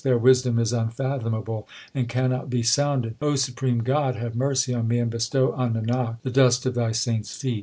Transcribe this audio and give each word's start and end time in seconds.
Their 0.03 0.17
wisdom 0.17 0.57
is 0.57 0.73
unfathomable, 0.73 1.67
and 1.93 2.09
cannot 2.09 2.49
be 2.49 2.63
sounded. 2.63 3.17
O 3.21 3.35
supreme 3.35 3.81
God, 3.83 4.15
have 4.15 4.33
mercy 4.35 4.73
on 4.73 4.87
me, 4.87 4.97
And 4.97 5.11
bestow 5.11 5.51
on 5.51 5.75
Nanak 5.75 6.17
the 6.23 6.31
dust 6.31 6.65
of 6.65 6.73
Thy 6.73 6.91
saints 6.91 7.35
feet. 7.37 7.59